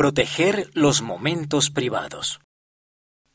[0.00, 2.40] Proteger los momentos privados.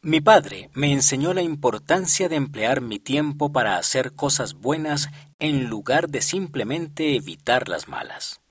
[0.00, 5.08] Mi padre me enseñó la importancia de emplear mi tiempo para hacer cosas buenas
[5.40, 8.42] en lugar de simplemente evitar las malas.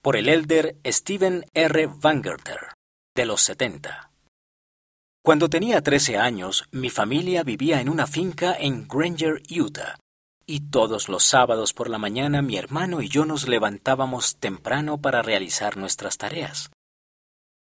[0.00, 1.88] Por el elder Stephen R.
[1.88, 2.72] Vangerter,
[3.14, 4.10] de los 70.
[5.22, 9.98] Cuando tenía 13 años, mi familia vivía en una finca en Granger, Utah,
[10.46, 15.22] y todos los sábados por la mañana mi hermano y yo nos levantábamos temprano para
[15.22, 16.70] realizar nuestras tareas.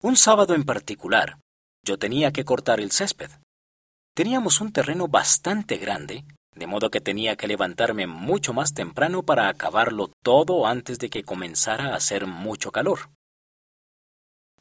[0.02, 1.40] Un sábado en particular,
[1.84, 3.32] yo tenía que cortar el césped.
[4.13, 9.49] Teníamos un terreno bastante grande, de modo que tenía que levantarme mucho más temprano para
[9.49, 13.10] acabarlo todo antes de que comenzara a hacer mucho calor.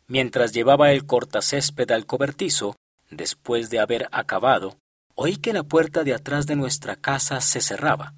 [0.07, 2.77] Mientras llevaba el cortacésped al cobertizo,
[3.11, 4.77] después de haber acabado,
[5.15, 8.15] oí que la puerta de atrás de nuestra casa se cerraba.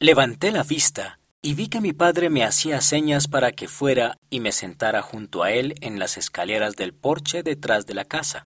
[0.00, 4.40] Levanté la vista y vi que mi padre me hacía señas para que fuera y
[4.40, 8.44] me sentara junto a él en las escaleras del porche detrás de la casa.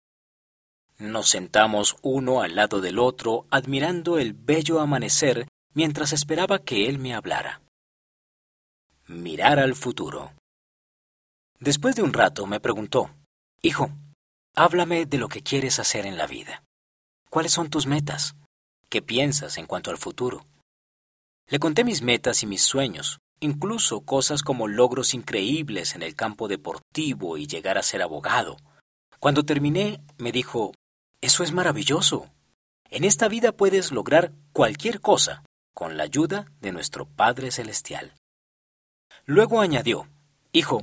[0.99, 6.99] Nos sentamos uno al lado del otro admirando el bello amanecer mientras esperaba que él
[6.99, 7.63] me hablara.
[9.07, 10.35] Mirar al futuro.
[11.59, 13.11] Después de un rato me preguntó,
[13.63, 13.91] Hijo,
[14.55, 16.65] háblame de lo que quieres hacer en la vida.
[17.31, 18.35] ¿Cuáles son tus metas?
[18.89, 20.47] ¿Qué piensas en cuanto al futuro?
[21.47, 26.49] Le conté mis metas y mis sueños, incluso cosas como logros increíbles en el campo
[26.49, 28.57] deportivo y llegar a ser abogado.
[29.21, 30.73] Cuando terminé, me dijo,
[31.21, 32.29] Eso es maravilloso.
[32.89, 38.13] En esta vida puedes lograr cualquier cosa con la ayuda de nuestro Padre Celestial.
[39.25, 40.09] Luego añadió,
[40.51, 40.83] Hijo,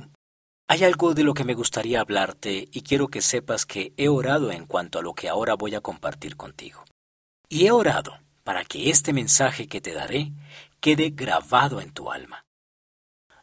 [0.70, 4.52] hay algo de lo que me gustaría hablarte y quiero que sepas que he orado
[4.52, 6.84] en cuanto a lo que ahora voy a compartir contigo.
[7.48, 10.30] Y he orado para que este mensaje que te daré
[10.78, 12.44] quede grabado en tu alma.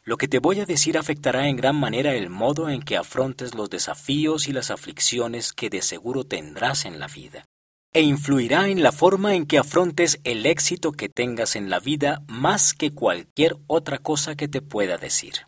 [0.04, 3.56] Lo que te voy a decir afectará en gran manera el modo en que afrontes
[3.56, 7.44] los desafíos y las aflicciones que de seguro tendrás en la vida,
[7.92, 12.22] e influirá en la forma en que afrontes el éxito que tengas en la vida
[12.28, 15.46] más que cualquier otra cosa que te pueda decir.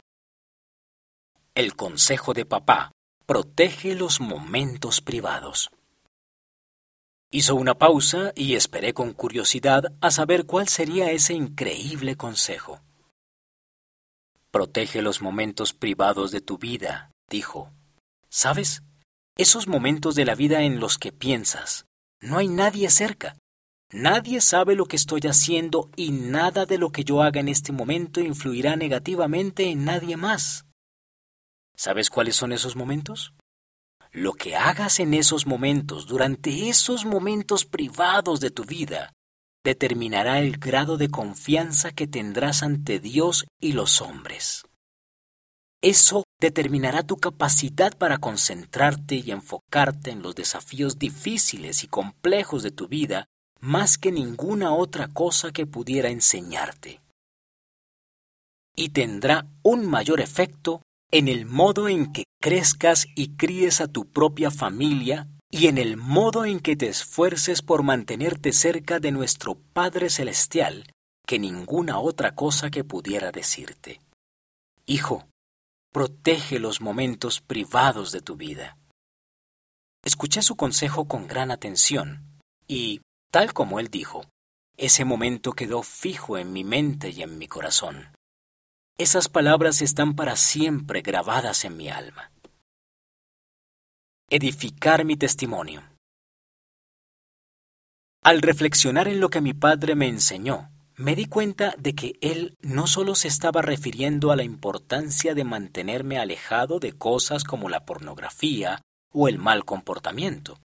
[1.58, 2.92] El consejo de papá
[3.26, 5.72] protege los momentos privados.
[7.32, 12.80] Hizo una pausa y esperé con curiosidad a saber cuál sería ese increíble consejo.
[14.52, 17.72] Protege los momentos privados de tu vida, dijo.
[18.28, 18.84] ¿Sabes?
[19.36, 21.86] Esos momentos de la vida en los que piensas,
[22.20, 23.36] no hay nadie cerca.
[23.90, 27.72] Nadie sabe lo que estoy haciendo y nada de lo que yo haga en este
[27.72, 30.67] momento influirá negativamente en nadie más.
[31.78, 33.34] ¿Sabes cuáles son esos momentos?
[34.10, 39.12] Lo que hagas en esos momentos, durante esos momentos privados de tu vida,
[39.64, 44.64] determinará el grado de confianza que tendrás ante Dios y los hombres.
[45.80, 52.72] Eso determinará tu capacidad para concentrarte y enfocarte en los desafíos difíciles y complejos de
[52.72, 53.26] tu vida
[53.60, 57.00] más que ninguna otra cosa que pudiera enseñarte.
[58.74, 64.10] Y tendrá un mayor efecto en el modo en que crezcas y críes a tu
[64.10, 69.56] propia familia y en el modo en que te esfuerces por mantenerte cerca de nuestro
[69.72, 70.92] Padre Celestial
[71.26, 74.00] que ninguna otra cosa que pudiera decirte.
[74.86, 75.28] Hijo,
[75.92, 78.78] protege los momentos privados de tu vida.
[80.02, 84.24] Escuché su consejo con gran atención y, tal como él dijo,
[84.76, 88.12] ese momento quedó fijo en mi mente y en mi corazón.
[89.00, 92.32] Esas palabras están para siempre grabadas en mi alma.
[94.28, 95.84] Edificar mi testimonio.
[98.24, 102.56] Al reflexionar en lo que mi padre me enseñó, me di cuenta de que él
[102.60, 107.84] no solo se estaba refiriendo a la importancia de mantenerme alejado de cosas como la
[107.84, 108.82] pornografía
[109.12, 110.58] o el mal comportamiento.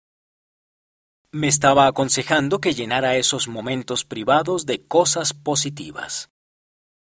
[1.32, 6.31] Me estaba aconsejando que llenara esos momentos privados de cosas positivas.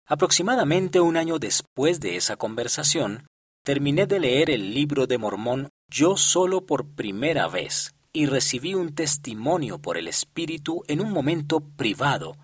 [0.07, 3.27] Aproximadamente un año después de esa conversación,
[3.63, 8.93] terminé de leer el libro de Mormón yo solo por primera vez y recibí un
[8.93, 12.37] testimonio por el Espíritu en un momento privado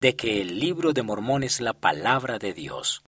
[0.00, 3.04] de que el libro de Mormón es la palabra de Dios.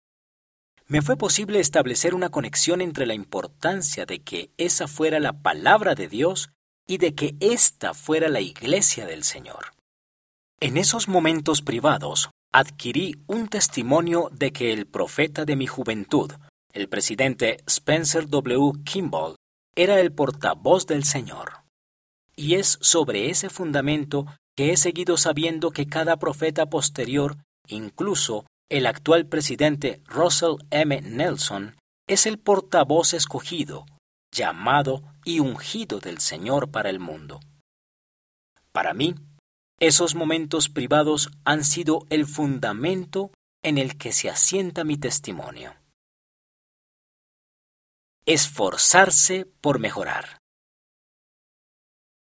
[0.86, 5.94] Me fue posible establecer una conexión entre la importancia de que esa fuera la palabra
[5.94, 6.50] de Dios
[6.88, 9.72] y de que ésta fuera la iglesia del Señor.
[10.58, 16.32] En esos momentos privados adquirí un testimonio de que el profeta de mi juventud,
[16.72, 18.82] el presidente Spencer W.
[18.84, 19.36] Kimball,
[19.76, 21.62] era el portavoz del Señor.
[22.34, 24.26] Y es sobre ese fundamento
[24.56, 27.36] que he seguido sabiendo que cada profeta posterior,
[27.68, 31.00] incluso el actual presidente Russell M.
[31.02, 31.76] Nelson,
[32.08, 33.86] es el portavoz escogido,
[34.32, 37.40] llamado y ungido del Señor para el mundo.
[38.72, 39.14] Para mí,
[39.80, 43.32] esos momentos privados han sido el fundamento
[43.62, 45.74] en el que se asienta mi testimonio.
[48.26, 50.38] Esforzarse por mejorar.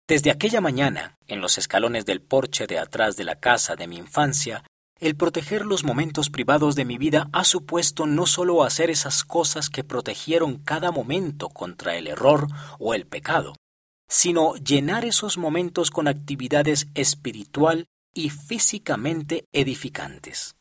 [0.08, 3.98] Desde aquella mañana, en los escalones del porche de atrás de la casa de mi
[3.98, 4.64] infancia,
[5.00, 9.70] el proteger los momentos privados de mi vida ha supuesto no solo hacer esas cosas
[9.70, 12.48] que protegieron cada momento contra el error
[12.80, 13.56] o el pecado,
[14.12, 20.58] sino llenar esos momentos con actividades espiritual y físicamente edificantes.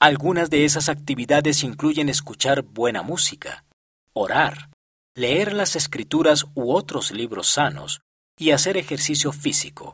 [0.00, 3.66] Algunas de esas actividades incluyen escuchar buena música,
[4.14, 4.70] orar,
[5.14, 8.00] leer las escrituras u otros libros sanos
[8.38, 9.92] y hacer ejercicio físico.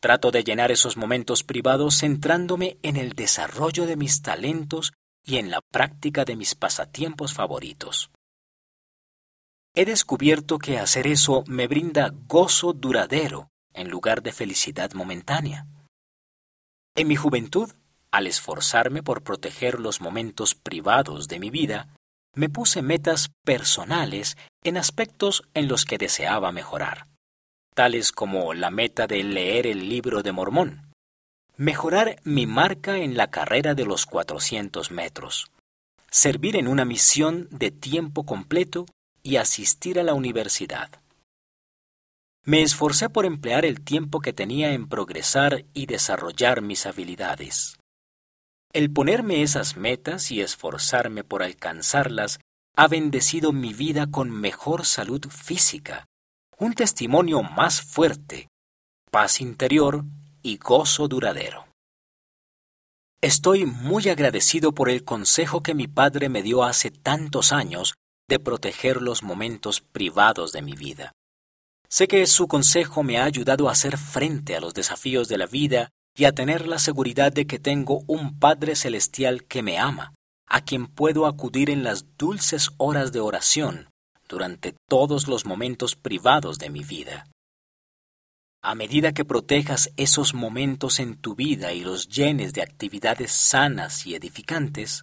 [0.00, 4.92] Trato de llenar esos momentos privados centrándome en el desarrollo de mis talentos
[5.24, 8.12] y en la práctica de mis pasatiempos favoritos.
[9.80, 15.66] He descubierto que hacer eso me brinda gozo duradero en lugar de felicidad momentánea.
[16.94, 17.72] En mi juventud,
[18.10, 21.88] al esforzarme por proteger los momentos privados de mi vida,
[22.34, 27.06] me puse metas personales en aspectos en los que deseaba mejorar,
[27.74, 30.92] tales como la meta de leer el libro de Mormón,
[31.56, 35.50] mejorar mi marca en la carrera de los 400 metros,
[36.10, 38.84] servir en una misión de tiempo completo
[39.22, 40.90] y asistir a la universidad.
[42.44, 47.76] Me esforcé por emplear el tiempo que tenía en progresar y desarrollar mis habilidades.
[48.72, 52.38] El ponerme esas metas y esforzarme por alcanzarlas
[52.76, 56.06] ha bendecido mi vida con mejor salud física,
[56.58, 58.48] un testimonio más fuerte,
[59.10, 60.04] paz interior
[60.42, 61.66] y gozo duradero.
[63.20, 67.94] Estoy muy agradecido por el consejo que mi padre me dio hace tantos años
[68.30, 71.12] de proteger los momentos privados de mi vida.
[71.88, 75.46] Sé que su consejo me ha ayudado a hacer frente a los desafíos de la
[75.46, 80.14] vida y a tener la seguridad de que tengo un Padre Celestial que me ama,
[80.46, 83.90] a quien puedo acudir en las dulces horas de oración
[84.28, 87.26] durante todos los momentos privados de mi vida.
[88.62, 94.06] A medida que protejas esos momentos en tu vida y los llenes de actividades sanas
[94.06, 95.02] y edificantes,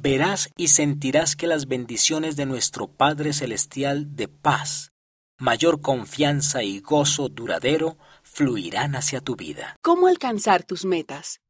[0.00, 4.92] verás y sentirás que las bendiciones de nuestro Padre Celestial de paz,
[5.38, 9.76] mayor confianza y gozo duradero fluirán hacia tu vida.
[9.82, 11.40] ¿Cómo alcanzar tus metas?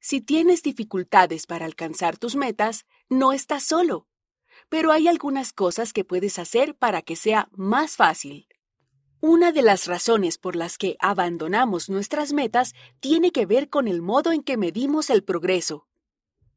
[0.00, 4.06] Si tienes dificultades para alcanzar tus metas, no estás solo,
[4.68, 8.46] pero hay algunas cosas que puedes hacer para que sea más fácil.
[9.20, 14.02] Una de las razones por las que abandonamos nuestras metas tiene que ver con el
[14.02, 15.86] modo en que medimos el progreso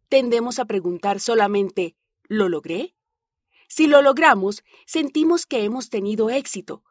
[0.10, 1.96] tendemos a preguntar solamente
[2.28, 2.96] ¿lo logré?
[3.68, 6.84] Si lo logramos, sentimos que hemos tenido éxito.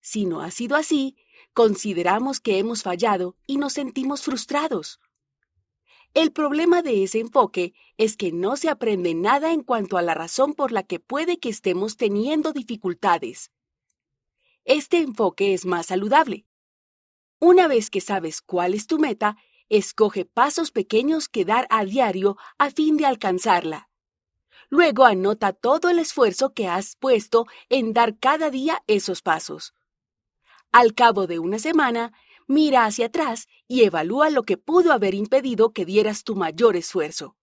[0.00, 1.16] Si no ha sido así,
[1.54, 5.00] consideramos que hemos fallado y nos sentimos frustrados.
[6.12, 10.14] El problema de ese enfoque es que no se aprende nada en cuanto a la
[10.14, 13.50] razón por la que puede que estemos teniendo dificultades.
[14.64, 16.46] Este enfoque es más saludable.
[17.40, 19.36] Una vez que sabes cuál es tu meta,
[19.76, 23.88] Escoge pasos pequeños que dar a diario a fin de alcanzarla.
[24.70, 29.74] Luego anota todo el esfuerzo que has puesto en dar cada día esos pasos.
[30.70, 32.12] Al cabo de una semana,
[32.46, 37.34] mira hacia atrás y evalúa lo que pudo haber impedido que dieras tu mayor esfuerzo.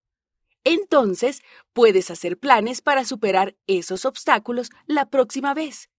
[0.63, 1.41] Entonces,
[1.73, 5.90] puedes hacer planes para superar esos obstáculos la próxima vez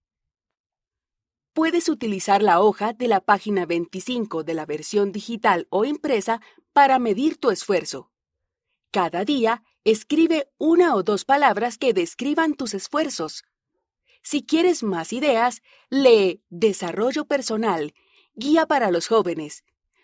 [1.53, 6.41] puedes utilizar la hoja de la página 25 de la versión digital o impresa
[6.73, 8.11] para medir tu esfuerzo.
[8.91, 13.43] Cada día, escribe una o dos palabras que describan tus esfuerzos.
[14.21, 17.93] Si quieres más ideas, lee Desarrollo Personal,
[18.35, 19.63] Guía para los Jóvenes,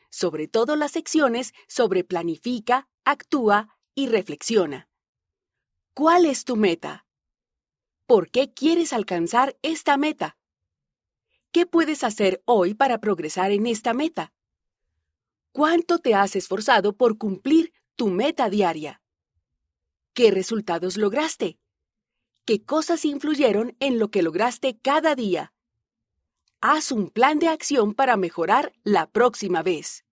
[0.09, 4.89] sobre todo las secciones sobre planifica, actúa y reflexiona.
[5.93, 7.05] ¿Cuál es tu meta?
[8.05, 10.38] ¿Por qué quieres alcanzar esta meta?
[11.51, 14.31] ¿Qué puedes hacer hoy para progresar en esta meta?
[15.51, 19.01] ¿Cuánto te has esforzado por cumplir tu meta diaria?
[20.13, 21.57] ¿Qué resultados lograste?
[22.45, 25.51] ¿Qué cosas influyeron en lo que lograste cada día?
[26.61, 30.05] Haz un plan de acción para mejorar la próxima vez.